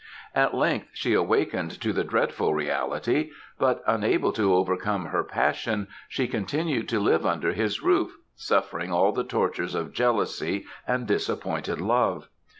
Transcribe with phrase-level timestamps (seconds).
[0.33, 6.27] At length she awakened to the dreadful reality, but unable to overcome her passion, she
[6.27, 12.29] continued to live under his roof, suffering all the tortures of jealousy and disappointed love.